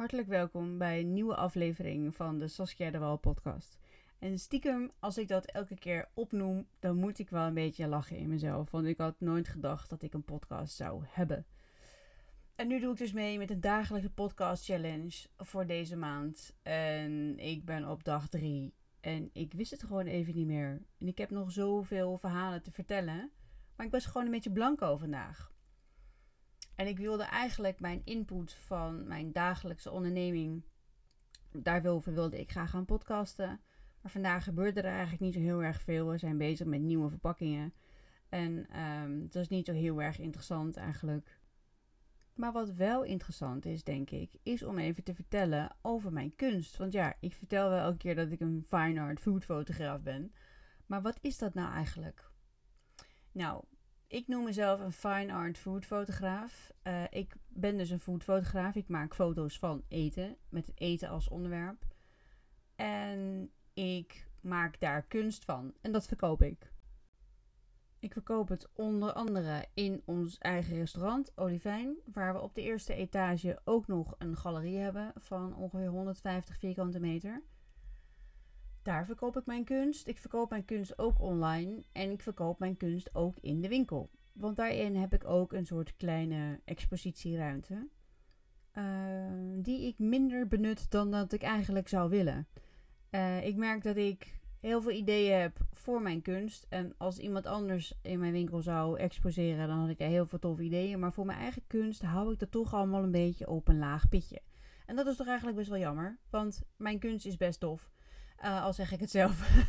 [0.00, 3.78] Hartelijk welkom bij een nieuwe aflevering van de Saskia de Wal podcast.
[4.18, 8.16] En stiekem, als ik dat elke keer opnoem, dan moet ik wel een beetje lachen
[8.16, 8.70] in mezelf.
[8.70, 11.46] Want ik had nooit gedacht dat ik een podcast zou hebben.
[12.54, 16.56] En nu doe ik dus mee met een dagelijkse podcast challenge voor deze maand.
[16.62, 18.74] En ik ben op dag drie.
[19.00, 20.82] En ik wist het gewoon even niet meer.
[20.98, 23.30] En ik heb nog zoveel verhalen te vertellen.
[23.76, 25.52] Maar ik was gewoon een beetje blanco vandaag.
[26.80, 30.62] En ik wilde eigenlijk mijn input van mijn dagelijkse onderneming.
[31.52, 33.60] Daarover wilde ik graag gaan podcasten.
[34.02, 36.08] Maar vandaag gebeurde er eigenlijk niet zo heel erg veel.
[36.08, 37.74] We zijn bezig met nieuwe verpakkingen.
[38.28, 41.40] En um, dat is niet zo heel erg interessant eigenlijk.
[42.34, 46.76] Maar wat wel interessant is, denk ik, is om even te vertellen over mijn kunst.
[46.76, 50.32] Want ja, ik vertel wel elke keer dat ik een fine art food fotograaf ben.
[50.86, 52.30] Maar wat is dat nou eigenlijk?
[53.32, 53.64] Nou,
[54.10, 56.72] ik noem mezelf een fine art food fotograaf.
[56.86, 58.74] Uh, ik ben dus een food fotograaf.
[58.74, 61.86] Ik maak foto's van eten, met eten als onderwerp.
[62.76, 65.74] En ik maak daar kunst van.
[65.80, 66.72] En dat verkoop ik.
[67.98, 72.94] Ik verkoop het onder andere in ons eigen restaurant Olivijn, waar we op de eerste
[72.94, 77.42] etage ook nog een galerie hebben van ongeveer 150 vierkante meter.
[78.82, 80.06] Daar verkoop ik mijn kunst.
[80.06, 84.10] Ik verkoop mijn kunst ook online en ik verkoop mijn kunst ook in de winkel.
[84.32, 87.88] Want daarin heb ik ook een soort kleine expositieruimte.
[88.74, 88.84] Uh,
[89.56, 92.46] die ik minder benut dan dat ik eigenlijk zou willen.
[93.10, 96.66] Uh, ik merk dat ik heel veel ideeën heb voor mijn kunst.
[96.68, 100.62] En als iemand anders in mijn winkel zou exposeren, dan had ik heel veel toffe
[100.62, 100.98] ideeën.
[100.98, 104.08] Maar voor mijn eigen kunst hou ik dat toch allemaal een beetje op een laag
[104.08, 104.40] pitje.
[104.86, 106.18] En dat is toch eigenlijk best wel jammer.
[106.30, 107.90] Want mijn kunst is best tof.
[108.44, 109.62] Uh, al zeg ik het zelf.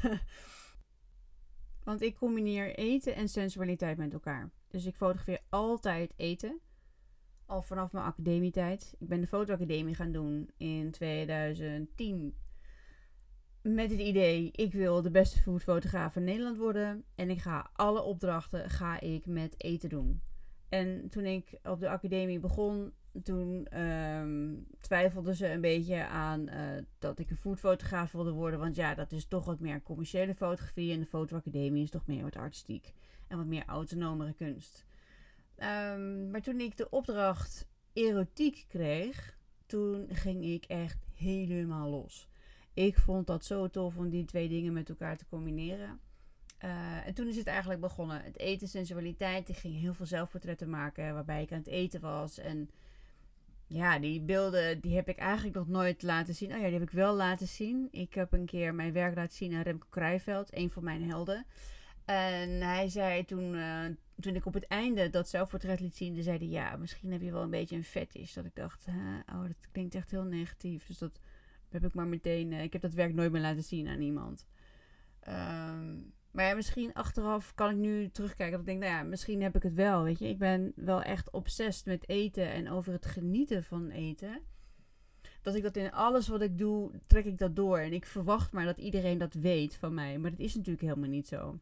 [1.84, 4.52] want ik combineer eten en sensualiteit met elkaar.
[4.68, 6.60] Dus ik fotografeer altijd eten.
[7.46, 8.96] Al vanaf mijn academietijd.
[9.00, 12.36] Ik ben de fotoacademie gaan doen in 2010
[13.62, 17.04] met het idee, ik wil de beste foodfotograaf van Nederland worden.
[17.16, 20.22] En ik ga alle opdrachten ga ik met eten doen.
[20.70, 26.56] En toen ik op de academie begon, toen um, twijfelden ze een beetje aan uh,
[27.00, 28.60] dat ik een foodfotograaf wilde worden.
[28.60, 30.94] Want ja, dat is toch wat meer commerciële fotografie.
[30.94, 32.94] En de fotoacademie is toch meer wat artistiek.
[33.28, 34.86] En wat meer autonomere kunst.
[35.58, 42.30] Um, maar toen ik de opdracht erotiek kreeg, toen ging ik echt helemaal los.
[42.74, 46.00] Ik vond dat zo tof om die twee dingen met elkaar te combineren.
[46.64, 48.24] Uh, en toen is het eigenlijk begonnen.
[48.24, 49.50] Het eten, sensualiteit.
[49.50, 52.38] Ik ging heel veel zelfportretten maken waarbij ik aan het eten was.
[52.38, 52.70] En
[53.74, 56.52] ja, die beelden die heb ik eigenlijk nog nooit laten zien.
[56.52, 57.88] Oh ja, die heb ik wel laten zien.
[57.92, 61.46] Ik heb een keer mijn werk laten zien aan Remco Krijveld, een van mijn helden.
[62.06, 63.86] En hij zei toen, uh,
[64.20, 67.32] toen ik op het einde dat zelfportret liet zien, zei hij, ja, misschien heb je
[67.32, 68.34] wel een beetje een fetish.
[68.34, 68.86] Dat ik dacht,
[69.34, 70.86] oh, dat klinkt echt heel negatief.
[70.86, 71.20] Dus dat
[71.70, 72.52] heb ik maar meteen.
[72.52, 74.46] Uh, ik heb dat werk nooit meer laten zien aan iemand.
[75.28, 78.52] Um, maar misschien achteraf kan ik nu terugkijken.
[78.52, 80.04] Dat ik denk, nou ja, misschien heb ik het wel.
[80.04, 84.42] Weet je, ik ben wel echt obsessief met eten en over het genieten van eten.
[85.42, 87.78] Dat ik dat in alles wat ik doe, trek ik dat door.
[87.78, 90.18] En ik verwacht maar dat iedereen dat weet van mij.
[90.18, 91.60] Maar dat is natuurlijk helemaal niet zo.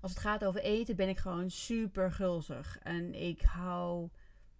[0.00, 2.78] Als het gaat over eten, ben ik gewoon super gulzig.
[2.82, 4.08] En ik hou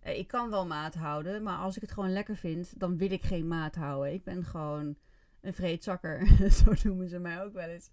[0.05, 3.11] eh, ik kan wel maat houden, maar als ik het gewoon lekker vind, dan wil
[3.11, 4.13] ik geen maat houden.
[4.13, 4.97] Ik ben gewoon
[5.41, 6.27] een vreedzakker.
[6.65, 7.91] Zo noemen ze mij ook wel eens.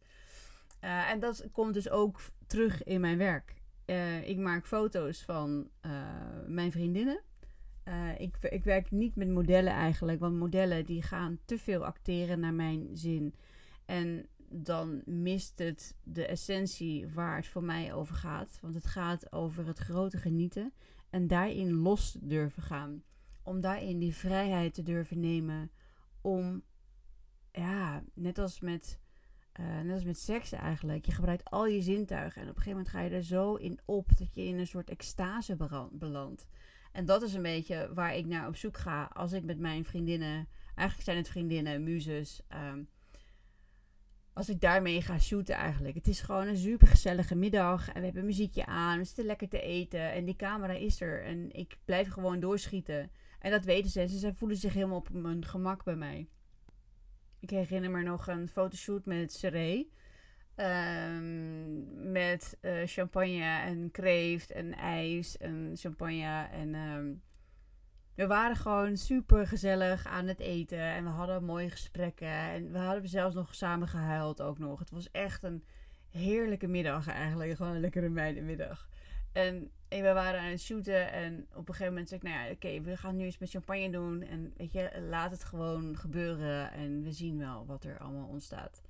[0.81, 3.55] Uh, en dat komt dus ook terug in mijn werk.
[3.85, 5.69] Uh, ik maak foto's van
[6.47, 7.21] mijn vriendinnen.
[8.17, 12.53] ik, ik werk niet met modellen eigenlijk, want modellen die gaan te veel acteren naar
[12.53, 13.35] mijn zin.
[13.85, 18.57] En dan mist het de essentie waar het voor mij over gaat.
[18.61, 20.73] Want het gaat over het grote genieten
[21.09, 23.03] en daarin los durven gaan.
[23.43, 25.71] Om daarin die vrijheid te durven nemen.
[26.21, 26.63] Om,
[27.51, 28.99] ja, net als met,
[29.59, 31.06] uh, net als met seks eigenlijk.
[31.06, 32.41] Je gebruikt al je zintuigen.
[32.41, 34.67] En op een gegeven moment ga je er zo in op dat je in een
[34.67, 35.57] soort extase
[35.91, 36.47] belandt.
[36.91, 39.85] En dat is een beetje waar ik naar op zoek ga als ik met mijn
[39.85, 40.47] vriendinnen.
[40.75, 42.41] Eigenlijk zijn het vriendinnen, muzes.
[42.53, 42.90] Um,
[44.34, 45.96] als ik daarmee ga shooten eigenlijk.
[45.96, 47.87] Het is gewoon een super gezellige middag.
[47.87, 48.97] En we hebben muziekje aan.
[48.97, 50.11] We zitten lekker te eten.
[50.11, 51.23] En die camera is er.
[51.23, 53.11] En ik blijf gewoon doorschieten.
[53.40, 54.08] En dat weten ze.
[54.08, 56.28] Ze voelen zich helemaal op mijn gemak bij mij.
[57.41, 59.85] Ik herinner me nog een fotoshoot met Seré.
[60.55, 66.47] Um, met uh, champagne en kreeft en ijs en champagne.
[66.52, 67.22] En um,
[68.16, 70.79] we waren gewoon super gezellig aan het eten.
[70.79, 72.28] En we hadden mooie gesprekken.
[72.28, 74.79] En we hadden zelfs nog samen gehuild ook nog.
[74.79, 75.64] Het was echt een
[76.09, 77.55] heerlijke middag eigenlijk.
[77.55, 78.09] Gewoon een lekkere
[78.41, 78.90] middag.
[79.31, 81.11] En, en we waren aan het shooten.
[81.11, 83.49] En op een gegeven moment zei ik, nou ja, oké, we gaan nu eens met
[83.49, 84.22] champagne doen.
[84.22, 86.72] En weet je, laat het gewoon gebeuren.
[86.72, 88.81] En we zien wel wat er allemaal ontstaat.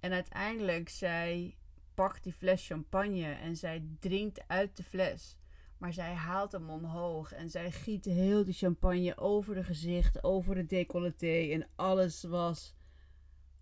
[0.00, 1.56] En uiteindelijk, zij
[1.94, 5.36] pakt die fles champagne en zij drinkt uit de fles.
[5.78, 10.54] Maar zij haalt hem omhoog en zij giet heel de champagne over de gezicht, over
[10.54, 11.52] de decolleté.
[11.52, 12.74] En alles was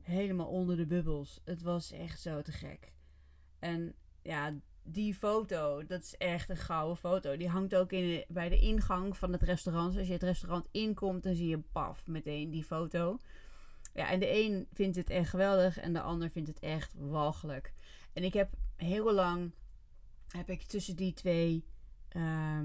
[0.03, 1.41] helemaal onder de bubbels.
[1.45, 2.93] Het was echt zo te gek.
[3.59, 4.55] En ja,
[4.93, 7.37] die foto, dat is echt een gouden foto.
[7.37, 9.97] Die hangt ook in, bij de ingang van het restaurant.
[9.97, 13.19] Als je het restaurant inkomt, dan zie je paf meteen die foto.
[13.95, 17.73] Ja, en de een vindt het echt geweldig en de ander vindt het echt walgelijk.
[18.13, 19.51] En ik heb heel lang,
[20.29, 21.65] heb ik tussen die twee,
[22.17, 22.61] uh,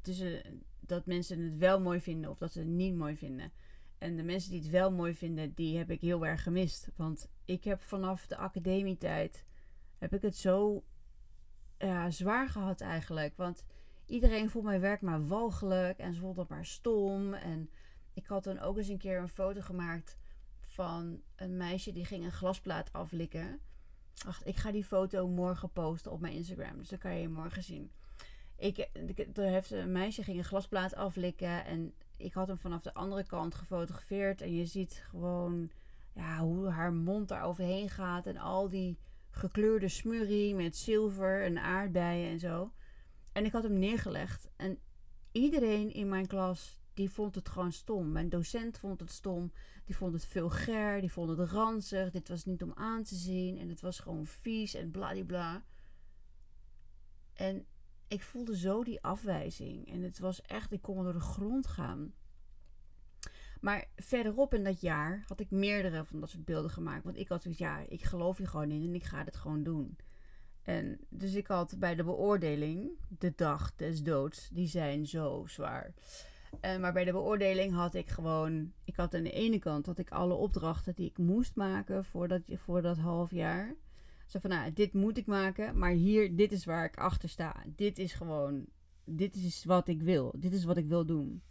[0.00, 3.52] tussen dat mensen het wel mooi vinden of dat ze het niet mooi vinden.
[3.98, 6.88] En de mensen die het wel mooi vinden, die heb ik heel erg gemist.
[6.96, 9.44] Want ik heb vanaf de academietijd,
[9.98, 10.84] heb ik het zo
[11.88, 13.36] ja, zwaar gehad eigenlijk.
[13.36, 13.64] Want
[14.06, 17.34] iedereen vond mijn werk maar walgelijk en ze vond het maar stom.
[17.34, 17.70] En
[18.12, 20.18] ik had dan ook eens een keer een foto gemaakt
[20.60, 23.60] van een meisje die ging een glasplaat aflikken.
[24.24, 26.78] Wacht, ik ga die foto morgen posten op mijn Instagram.
[26.78, 27.90] Dus dan kan je morgen zien.
[28.56, 28.88] Ik,
[29.34, 31.64] er heeft een meisje ging een glasplaat aflikken.
[31.64, 34.40] En ik had hem vanaf de andere kant gefotografeerd.
[34.40, 35.70] En je ziet gewoon
[36.14, 38.26] ja, hoe haar mond daar overheen gaat.
[38.26, 38.98] En al die
[39.30, 42.72] gekleurde smurrie met zilver en aardbeien en zo.
[43.32, 44.48] En ik had hem neergelegd.
[44.56, 44.78] En
[45.32, 48.12] iedereen in mijn klas die vond het gewoon stom.
[48.12, 49.52] Mijn docent vond het stom.
[49.84, 51.00] Die vond het vulgair.
[51.00, 52.10] Die vond het ranzig.
[52.10, 53.58] Dit was niet om aan te zien.
[53.58, 55.64] En het was gewoon vies en bladibla.
[57.32, 57.66] En
[58.08, 59.92] ik voelde zo die afwijzing.
[59.92, 62.12] En het was echt, ik kon door de grond gaan.
[63.60, 67.04] Maar verderop in dat jaar had ik meerdere van dat soort beelden gemaakt.
[67.04, 69.62] Want ik had zoiets, ja, ik geloof hier gewoon in en ik ga het gewoon
[69.62, 69.96] doen.
[70.62, 75.94] En dus ik had bij de beoordeling, de dag des doods, die zijn zo zwaar.
[76.64, 79.98] Uh, maar bij de beoordeling had ik gewoon, ik had aan de ene kant had
[79.98, 83.74] ik alle opdrachten die ik moest maken voor dat, voor dat half jaar.
[84.26, 87.56] Zo van, nou, dit moet ik maken, maar hier, dit is waar ik achter sta.
[87.66, 88.66] Dit is gewoon,
[89.04, 90.34] dit is wat ik wil.
[90.36, 91.42] Dit is wat ik wil doen.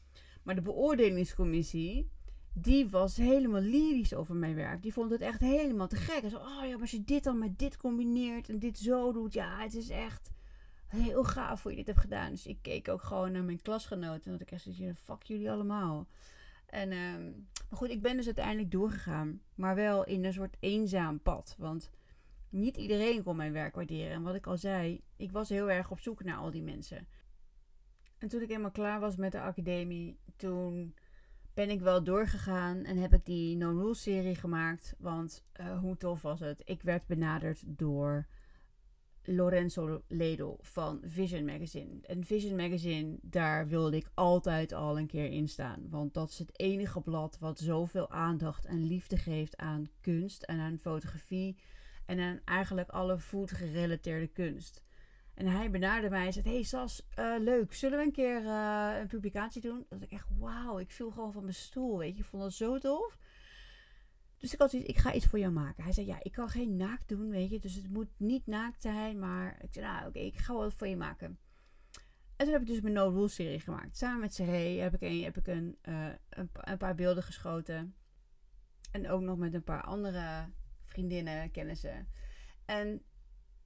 [0.44, 2.09] Maar de beoordelingscommissie,
[2.53, 4.81] die was helemaal lyrisch over mijn werk.
[4.81, 6.24] Die vond het echt helemaal te gek.
[6.24, 9.12] En zo, oh ja, maar als je dit dan met dit combineert en dit zo
[9.12, 10.31] doet, ja, het is echt
[10.88, 12.31] heel gaaf hoe je dit hebt gedaan.
[12.31, 14.25] Dus ik keek ook gewoon naar mijn klasgenoten.
[14.25, 14.68] En dat ik echt
[15.03, 16.07] fuck jullie allemaal.
[16.65, 19.42] En, um, maar goed, ik ben dus uiteindelijk doorgegaan.
[19.56, 21.56] Maar wel in een soort eenzaam pad.
[21.57, 21.89] Want
[22.50, 24.12] niet iedereen kon mijn werk waarderen.
[24.12, 27.07] En wat ik al zei, ik was heel erg op zoek naar al die mensen.
[28.19, 30.94] En toen ik eenmaal klaar was met de academie, toen
[31.54, 34.95] ben ik wel doorgegaan en heb ik die No Rules serie gemaakt.
[34.98, 36.62] Want uh, hoe tof was het?
[36.66, 38.27] Ik werd benaderd door
[39.24, 42.00] Lorenzo Ledel van Vision Magazine.
[42.01, 45.88] En Vision Magazine, daar wilde ik altijd al een keer in staan.
[45.89, 50.60] Want dat is het enige blad wat zoveel aandacht en liefde geeft aan kunst en
[50.60, 51.57] aan fotografie.
[52.06, 54.83] En aan eigenlijk alle food gerelateerde kunst.
[55.39, 58.97] En hij benaderde mij en zei: Hey Sas, uh, leuk, zullen we een keer uh,
[59.00, 59.86] een publicatie doen?
[59.89, 61.97] Dat ik echt, wauw, ik viel gewoon van mijn stoel.
[61.97, 63.18] Weet je, ik vond dat zo tof.
[64.38, 65.83] Dus ik had zoiets, ik ga iets voor jou maken.
[65.83, 67.59] Hij zei, ja, ik kan geen naakt doen, weet je.
[67.59, 69.19] Dus het moet niet naakt zijn.
[69.19, 71.39] Maar ik zei, nou oké, ik ga wat voor je maken.
[72.35, 73.97] En toen heb ik dus mijn No Rules serie gemaakt.
[73.97, 77.95] Samen met Seré heb ik, een, heb ik een, uh, een, een, paar beelden geschoten.
[78.92, 80.49] En ook nog met een paar andere
[80.85, 82.07] vriendinnen, kennissen.
[82.66, 83.02] En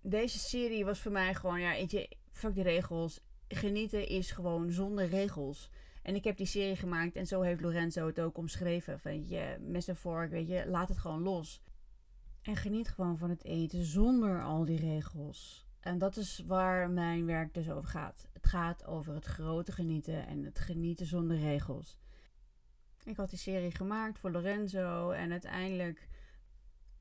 [0.04, 3.20] deze serie was voor mij gewoon, ja, weet je, fuck de regels.
[3.48, 5.70] Genieten is gewoon zonder regels.
[6.02, 9.00] En ik heb die serie gemaakt en zo heeft Lorenzo het ook omschreven.
[9.00, 11.62] Van je, mes en vork, weet je, laat het gewoon los.
[12.42, 15.66] En geniet gewoon van het eten zonder al die regels.
[15.80, 18.28] En dat is waar mijn werk dus over gaat.
[18.34, 21.98] Het gaat over het grote genieten en het genieten zonder regels.
[23.04, 26.08] Ik had die serie gemaakt voor Lorenzo en uiteindelijk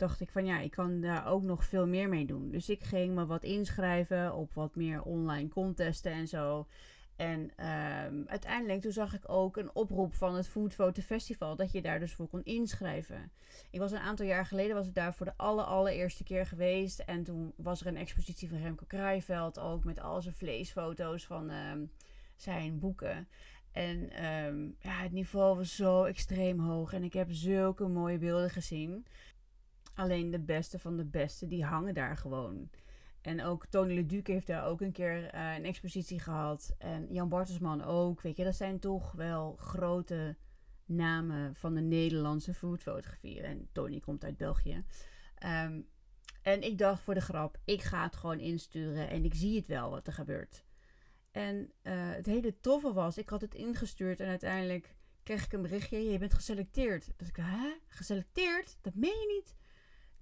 [0.02, 2.50] dacht ik van ja, ik kan daar ook nog veel meer mee doen.
[2.50, 6.66] Dus ik ging me wat inschrijven op wat meer online contesten en zo.
[7.16, 11.72] En um, uiteindelijk toen zag ik ook een oproep van het Food Photo Festival dat
[11.72, 13.30] je daar dus voor kon inschrijven.
[13.70, 16.98] Ik was een aantal jaar geleden was ik daar voor de aller, allereerste keer geweest
[16.98, 21.50] en toen was er een expositie van Remco Kraaiveld ook met al zijn vleesfoto's van
[21.50, 21.90] um,
[22.36, 23.28] zijn boeken.
[23.72, 28.50] En um, ja, het niveau was zo extreem hoog en ik heb zulke mooie beelden
[28.50, 29.06] gezien.
[29.94, 32.70] Alleen de beste van de beste, die hangen daar gewoon.
[33.20, 36.74] En ook Tony Leduc heeft daar ook een keer uh, een expositie gehad.
[36.78, 38.20] En Jan Bartelsman ook.
[38.20, 40.36] Weet je, dat zijn toch wel grote
[40.84, 43.40] namen van de Nederlandse foodfotografie.
[43.40, 44.84] En Tony komt uit België.
[45.64, 45.90] Um,
[46.42, 49.66] En ik dacht voor de grap, ik ga het gewoon insturen en ik zie het
[49.66, 50.64] wel wat er gebeurt.
[51.30, 55.62] En uh, het hele toffe was, ik had het ingestuurd en uiteindelijk kreeg ik een
[55.62, 57.10] berichtje, je bent geselecteerd.
[57.16, 58.76] Dus ik hè, geselecteerd?
[58.80, 59.54] Dat meen je niet?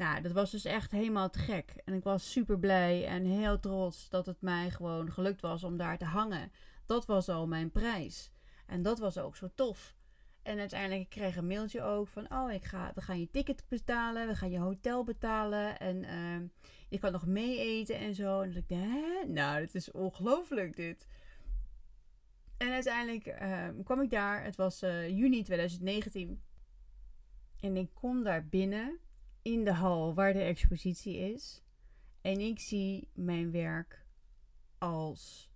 [0.01, 1.75] Nou, dat was dus echt helemaal te gek.
[1.85, 5.77] En ik was super blij en heel trots dat het mij gewoon gelukt was om
[5.77, 6.53] daar te hangen.
[6.87, 8.31] Dat was al mijn prijs.
[8.67, 9.95] En dat was ook zo tof.
[10.43, 13.65] En uiteindelijk kreeg ik een mailtje ook van: Oh, ik ga, we gaan je ticket
[13.69, 15.79] betalen, we gaan je hotel betalen.
[15.79, 16.49] En uh,
[16.89, 18.41] je kan nog mee eten en zo.
[18.41, 19.27] En dacht ik: Hè?
[19.27, 21.07] Nou, het is ongelooflijk dit.
[22.57, 24.45] En uiteindelijk uh, kwam ik daar.
[24.45, 26.43] Het was uh, juni 2019.
[27.61, 29.01] En ik kom daar binnen
[29.43, 31.63] in de hal waar de expositie is.
[32.21, 34.07] En ik zie mijn werk
[34.79, 35.51] als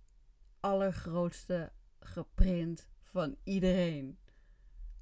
[0.59, 4.17] allergrootste geprint van iedereen.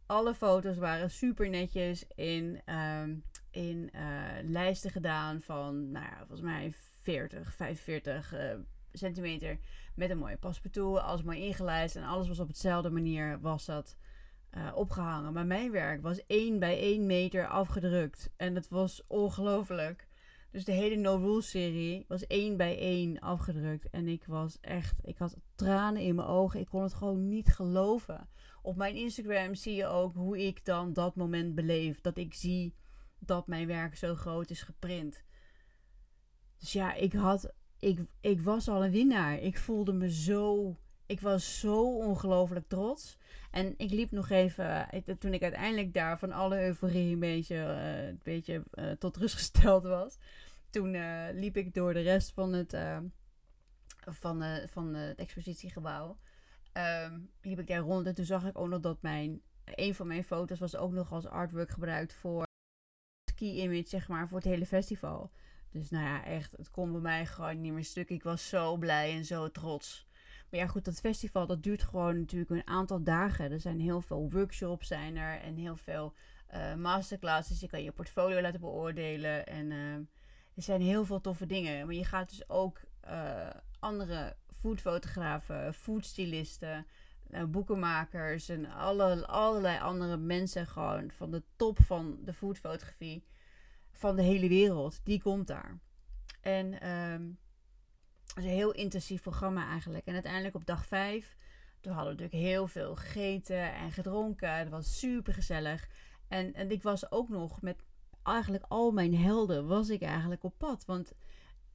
[0.05, 6.41] Alle foto's waren super netjes in, um, in uh, lijsten gedaan van, nou ja, volgens
[6.41, 6.71] mij
[7.01, 8.53] 40, 45 uh,
[8.91, 9.59] centimeter.
[9.95, 11.95] Met een mooie paspartout, alles mooi ingelijst.
[11.95, 13.97] En alles was op hetzelfde manier was dat
[14.57, 15.33] uh, opgehangen.
[15.33, 18.29] Maar mijn werk was 1 bij 1 meter afgedrukt.
[18.37, 20.07] En het was ongelooflijk.
[20.51, 23.89] Dus de hele No Rules serie was 1 bij 1 afgedrukt.
[23.89, 26.59] En ik was echt, ik had tranen in mijn ogen.
[26.59, 28.29] Ik kon het gewoon niet geloven.
[28.61, 32.01] Op mijn Instagram zie je ook hoe ik dan dat moment beleef.
[32.01, 32.75] Dat ik zie
[33.19, 35.23] dat mijn werk zo groot is geprint.
[36.57, 39.39] Dus ja, ik had, ik, ik was al een winnaar.
[39.39, 43.17] Ik voelde me zo, ik was zo ongelooflijk trots.
[43.51, 44.87] En ik liep nog even,
[45.19, 49.35] toen ik uiteindelijk daar van alle euforie een beetje, uh, een beetje uh, tot rust
[49.41, 50.17] gesteld was.
[50.69, 52.77] Toen uh, liep ik door de rest van het,
[54.05, 56.17] van, van het expositiegebouw.
[56.73, 60.07] Um, liep ik daar rond en toen zag ik ook nog dat mijn, een van
[60.07, 62.45] mijn foto's was ook nog als artwork gebruikt voor
[63.35, 65.31] key image, zeg maar, voor het hele festival.
[65.71, 68.09] Dus nou ja, echt, het kon bij mij gewoon niet meer stuk.
[68.09, 70.07] Ik was zo blij en zo trots.
[70.53, 73.51] Maar ja, goed, dat festival dat duurt gewoon natuurlijk een aantal dagen.
[73.51, 76.13] Er zijn heel veel workshops zijn er en heel veel
[76.53, 77.59] uh, masterclasses.
[77.59, 79.93] Je kan je portfolio laten beoordelen en uh,
[80.55, 81.85] er zijn heel veel toffe dingen.
[81.85, 86.85] Maar je gaat dus ook uh, andere foodfotografen, foodstylisten,
[87.47, 93.23] boekenmakers en alle, allerlei andere mensen gewoon van de top van de foodfotografie
[93.91, 94.99] van de hele wereld.
[95.03, 95.79] Die komt daar.
[96.41, 97.42] En het
[98.37, 100.05] is een heel intensief programma eigenlijk.
[100.05, 101.35] En uiteindelijk op dag 5,
[101.81, 104.55] toen hadden we natuurlijk heel veel gegeten en gedronken.
[104.55, 105.87] Het was super gezellig.
[106.27, 107.83] En, en ik was ook nog met
[108.23, 110.85] eigenlijk al mijn helden was ik eigenlijk op pad.
[110.85, 111.13] Want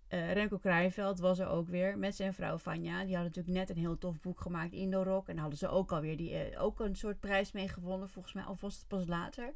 [0.09, 3.05] uh, Renko Krijveld was er ook weer met zijn vrouw Vanja.
[3.05, 5.29] Die hadden natuurlijk net een heel tof boek gemaakt, Indorok.
[5.29, 8.09] En hadden ze ook alweer die, uh, ook een soort prijs mee gewonnen.
[8.09, 9.55] Volgens mij, of was het pas later.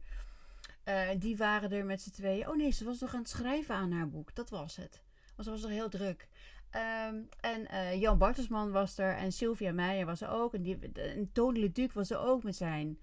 [0.84, 2.48] Uh, die waren er met z'n tweeën.
[2.48, 4.34] Oh nee, ze was nog aan het schrijven aan haar boek.
[4.34, 5.02] Dat was het.
[5.34, 6.28] Want ze was nog heel druk.
[6.76, 9.16] Um, en uh, Jan Bartelsman was er.
[9.16, 10.54] En Sylvia Meijer was er ook.
[10.54, 12.98] En, die, en Tony Leduc was er ook met zijn,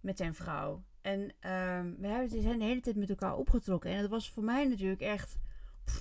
[0.00, 0.84] met zijn vrouw.
[1.00, 3.90] En um, we hebben, zijn de hele tijd met elkaar opgetrokken.
[3.90, 5.38] En dat was voor mij natuurlijk echt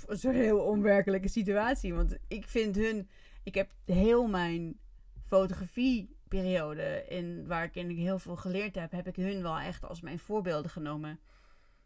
[0.07, 1.93] zo'n heel onwerkelijke situatie.
[1.93, 3.09] Want ik vind hun...
[3.43, 4.79] Ik heb heel mijn
[5.25, 7.05] fotografieperiode...
[7.07, 8.91] In, waar ik heel veel geleerd heb...
[8.91, 11.19] heb ik hun wel echt als mijn voorbeelden genomen.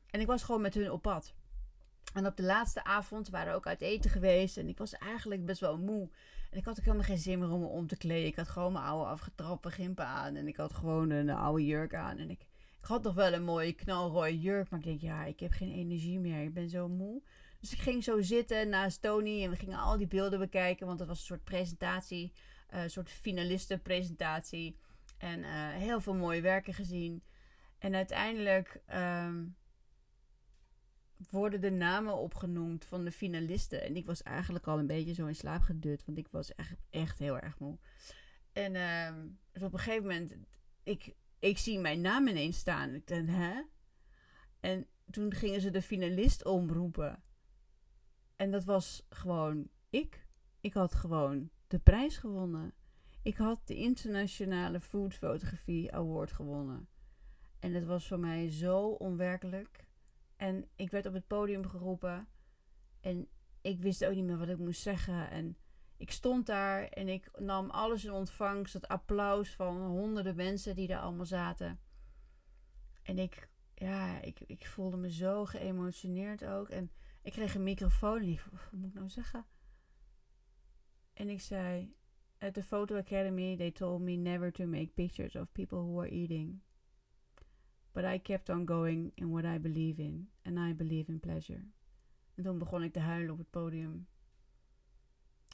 [0.10, 1.34] En ik was gewoon met hun op pad.
[2.14, 4.58] En op de laatste avond waren we ook uit eten geweest.
[4.58, 6.10] En ik was eigenlijk best wel moe.
[6.50, 8.28] En ik had ook helemaal geen zin meer om me om te kleden.
[8.28, 10.36] Ik had gewoon mijn oude afgetrappe gimpen aan.
[10.36, 12.18] En ik had gewoon een oude jurk aan.
[12.18, 12.42] En ik,
[12.82, 14.70] ik had nog wel een mooie knalrooie jurk.
[14.70, 16.44] Maar ik denk, ja, ik heb geen energie meer.
[16.44, 17.22] Ik ben zo moe.
[17.60, 19.44] Dus ik ging zo zitten naast Tony.
[19.44, 20.88] En we gingen al die beelden bekijken.
[20.88, 22.34] Want het was een soort presentatie.
[22.74, 24.76] Uh, een soort finalistenpresentatie.
[25.18, 27.24] En uh, heel veel mooie werken gezien.
[27.80, 28.82] En uiteindelijk...
[28.94, 29.60] Um,
[31.30, 33.84] worden de namen opgenoemd van de finalisten.
[33.84, 36.76] En ik was eigenlijk al een beetje zo in slaap gedut, want ik was echt,
[36.90, 37.78] echt heel erg moe.
[38.54, 40.36] En uh, dus op een gegeven moment,
[40.84, 42.94] ik, ik zie mijn naam ineens staan.
[42.94, 43.62] Ik denk, hè?
[44.60, 47.24] En toen gingen ze de finalist omroepen.
[48.36, 50.26] En dat was gewoon ik.
[50.60, 52.74] Ik had gewoon de prijs gewonnen.
[53.22, 56.88] Ik had de Internationale Food Fotografie Award gewonnen.
[57.60, 59.90] En dat was voor mij zo onwerkelijk.
[60.42, 62.28] En ik werd op het podium geroepen.
[63.00, 63.28] En
[63.62, 65.30] ik wist ook niet meer wat ik moest zeggen.
[65.30, 65.58] En
[65.98, 68.74] ik stond daar en ik nam alles in ontvangst.
[68.74, 71.80] Het applaus van honderden mensen die daar allemaal zaten.
[73.04, 76.70] En ik, ja, ik, ik voelde me zo geëmotioneerd ook.
[76.70, 79.46] En ik kreeg een microfoon en ik, wat moet ik nou zeggen?
[81.14, 81.96] En ik zei,
[82.38, 86.10] at the Photo Academy, they told me never to make pictures of people who are
[86.10, 86.62] eating.
[87.92, 91.64] But I kept on going in what I believe in, and I believe in pleasure.
[92.36, 94.08] En toen begon ik te huilen op het podium.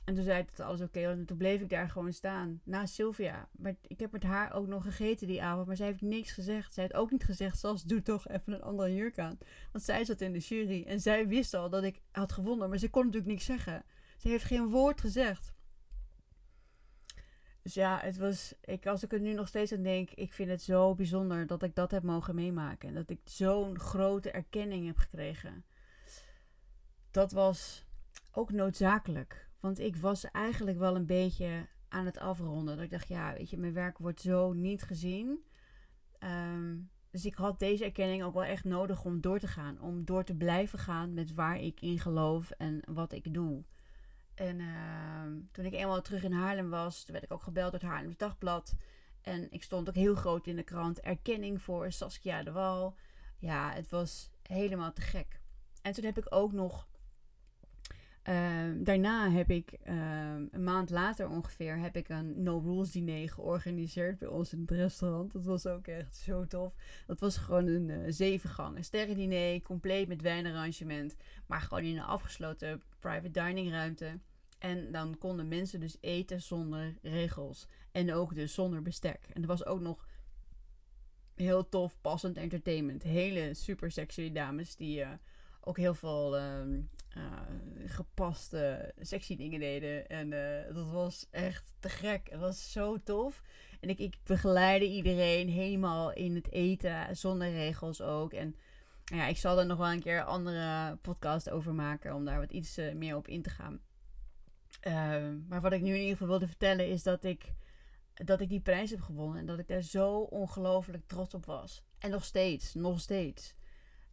[0.08, 1.18] En toen zei het dat alles oké was.
[1.18, 2.62] En toen bleef ik daar gewoon staan.
[2.64, 3.50] Naast Sylvia.
[3.52, 5.68] Maar ik heb met haar ook nog gegeten die avond.
[5.68, 6.74] Maar zij heeft niks gezegd.
[6.74, 7.58] Zij heeft ook niet gezegd.
[7.58, 9.38] Sas, doe toch even een andere jurk aan.
[9.72, 10.84] Want zij zat in de jury.
[10.84, 12.70] En zij wist al dat ik had gewonnen.
[12.70, 13.84] Maar ze kon natuurlijk niks zeggen.
[14.18, 15.54] Ze heeft geen woord gezegd.
[17.68, 18.54] Dus ja, het was.
[18.62, 20.12] Ik, als ik er nu nog steeds aan denk.
[20.12, 22.90] Ik vind het zo bijzonder dat ik dat heb mogen meemaken.
[22.90, 25.66] En dat ik zo'n grote erkenning heb gekregen.
[27.12, 27.86] Dat was
[28.32, 29.50] ook noodzakelijk.
[29.60, 32.76] Want ik was eigenlijk wel een beetje aan het afronden.
[32.76, 35.44] Dat ik dacht, ja, weet je, mijn werk wordt zo niet gezien.
[36.20, 36.78] Ehm,
[37.12, 39.82] dus ik had deze erkenning ook wel echt nodig om door te gaan.
[39.82, 43.64] Om door te blijven gaan met waar ik in geloof en wat ik doe.
[44.36, 45.17] En uh,
[45.52, 48.76] toen ik eenmaal terug in Haarlem was, werd ik ook gebeld door het Haarlems Dagblad.
[49.22, 51.00] En ik stond ook heel groot in de krant.
[51.00, 52.96] Erkenning voor Saskia de Wal.
[53.40, 55.40] Ja, het was helemaal te gek.
[55.82, 56.88] En toen heb ik ook nog
[58.28, 63.30] Ehm, daarna heb ik ehm, een maand later ongeveer heb ik een No Rules diner
[63.30, 65.32] georganiseerd bij ons in het restaurant.
[65.32, 66.76] Dat was ook echt zo tof.
[67.06, 71.16] Dat was gewoon een uh, zevengang, een sterrendiner, compleet met wijnarrangement,
[71.46, 74.20] maar gewoon in een afgesloten private dining ruimte.
[74.58, 79.28] En dan konden mensen dus eten zonder regels en ook dus zonder bestek.
[79.34, 80.08] En er was ook nog
[81.36, 83.04] heel tof passend entertainment.
[83.04, 85.10] Hele super sexy dames die uh,
[85.62, 86.74] ook heel veel ehm,
[87.18, 87.24] uh,
[87.86, 90.08] gepaste sexy dingen deden.
[90.08, 92.30] En uh, dat was echt te gek.
[92.30, 93.42] Het was zo tof.
[93.80, 98.34] En ik, ik begeleide iedereen helemaal in het eten, zonder regels ook.
[98.34, 98.56] En
[99.04, 102.40] ja, ik zal er nog wel een keer een andere podcast over maken, om daar
[102.40, 103.80] wat iets meer op in te gaan.
[104.80, 107.54] Ehm, maar wat ik nu in ieder geval wilde vertellen is dat ik,
[108.14, 109.40] dat ik die prijs heb gewonnen.
[109.40, 111.84] En dat ik daar zo ongelooflijk trots op was.
[112.00, 113.56] En nog steeds, nog steeds.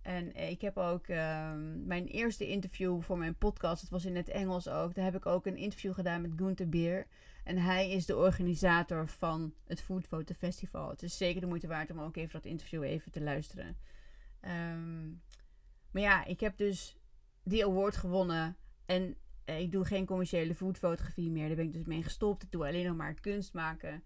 [0.03, 4.29] En ik heb ook ehm, mijn eerste interview voor mijn podcast, het was in het
[4.29, 4.95] Engels ook.
[4.95, 7.07] Daar heb ik ook een interview gedaan met Gunther Beer.
[7.45, 10.89] En hij is de organisator van het Food Photo Festival.
[10.89, 13.77] Het is zeker de moeite waard om ook even dat interview even te luisteren.
[14.41, 15.09] Ehm,
[15.91, 16.97] maar ja, ik heb dus
[17.43, 18.57] die award gewonnen.
[18.87, 21.47] En ik doe geen commerciële foodfotografie meer.
[21.47, 22.43] Daar ben ik dus mee gestopt.
[22.43, 24.03] Ik doe alleen nog maar kunst maken.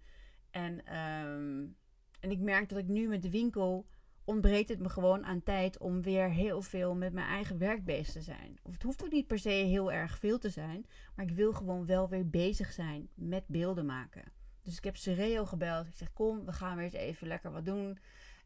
[0.51, 1.75] En, um,
[2.19, 3.87] en ik merk dat ik nu met de winkel
[4.23, 8.13] ontbreekt het me gewoon aan tijd om weer heel veel met mijn eigen werk bezig
[8.13, 8.57] te zijn.
[8.63, 11.53] Of het hoeft ook niet per se heel erg veel te zijn, maar ik wil
[11.53, 14.23] gewoon wel weer bezig zijn met beelden maken.
[14.63, 15.87] Dus ik heb Sereo gebeld.
[15.87, 17.97] Ik zeg: Kom, we gaan weer eens even lekker wat doen.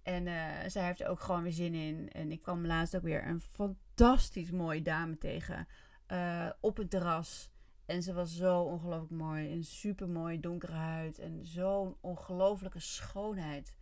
[0.03, 2.09] En uh, zij heeft er ook gewoon weer zin in.
[2.11, 5.67] En ik kwam laatst ook weer een fantastisch mooie dame tegen
[6.13, 7.51] uh, op het terras.
[7.85, 9.51] En ze was zo ongelooflijk mooi.
[9.51, 11.19] Een super mooi donkere huid.
[11.19, 13.75] En zo'n ongelooflijke schoonheid.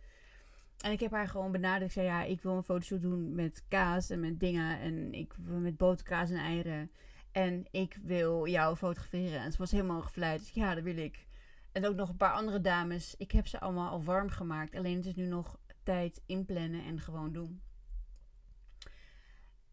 [0.78, 1.84] En ik heb haar gewoon benaderd.
[1.84, 4.80] Ik zei, ja, ik wil een fotoshoot doen met kaas en met dingen.
[4.80, 6.90] En ik met boterkaas en eieren.
[7.32, 9.40] En ik wil jou fotograferen.
[9.40, 10.38] En ze was helemaal gevleid.
[10.38, 11.26] Dus ja, dat wil ik.
[11.72, 13.14] En ook nog een paar andere dames.
[13.18, 14.74] Ik heb ze allemaal al warm gemaakt.
[14.74, 17.62] Alleen het is nu nog tijd inplannen en gewoon doen.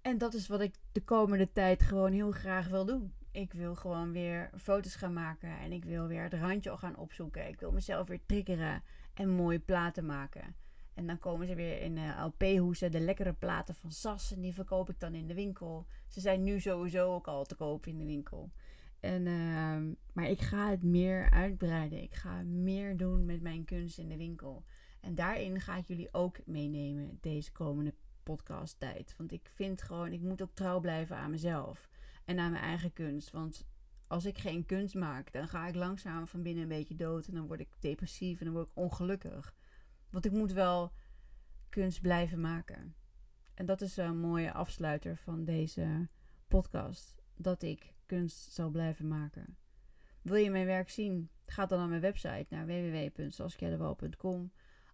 [0.10, 3.14] En dat is wat ik de komende tijd gewoon heel graag wil doen.
[3.32, 5.60] Ik wil gewoon weer foto's gaan maken.
[5.60, 7.48] En ik wil weer het randje al gaan opzoeken.
[7.48, 10.56] Ik wil mezelf weer triggeren en mooie platen maken.
[10.94, 14.34] En dan komen ze weer in uh, LP-hoesen, de lekkere platen van Sas.
[14.34, 15.86] En die verkoop ik dan in de winkel.
[16.08, 18.52] Ze zijn nu sowieso ook al te koop in de winkel.
[19.00, 22.04] En, uh, maar ik ga het meer uitbreiden.
[22.04, 24.64] Ik ga meer doen met mijn kunst in de winkel.
[25.02, 27.94] En daarin ga ik jullie ook meenemen deze komende
[28.36, 29.14] podcast tijd.
[29.18, 31.90] Want ik vind gewoon, ik moet ook trouw blijven aan mezelf.
[32.26, 33.32] En aan mijn eigen kunst.
[33.32, 33.68] Want
[34.08, 37.28] als ik geen kunst maak, dan ga ik langzaam van binnen een beetje dood.
[37.28, 39.56] En dan word ik depressief en dan word ik ongelukkig.
[40.10, 40.92] Want ik moet wel
[41.70, 42.96] kunst blijven maken.
[43.54, 46.10] En dat is een mooie afsluiter van deze
[46.48, 47.22] podcast.
[47.36, 49.58] Dat ik kunst zal blijven maken.
[50.22, 51.30] Wil je mijn werk zien?
[51.46, 54.52] Ga dan naar mijn website naar www.saskiadewal.com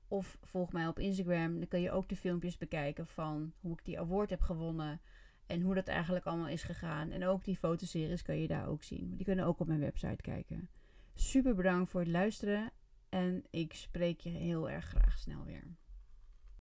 [0.07, 1.59] of volg mij op Instagram.
[1.59, 5.01] Dan kun je ook de filmpjes bekijken van hoe ik die award heb gewonnen.
[5.45, 7.11] En hoe dat eigenlijk allemaal is gegaan.
[7.11, 9.15] En ook die fotoseries kun je daar ook zien.
[9.15, 10.69] Die kunnen ook op mijn website kijken.
[11.13, 12.71] Super bedankt voor het luisteren.
[13.09, 15.63] En ik spreek je heel erg graag snel weer.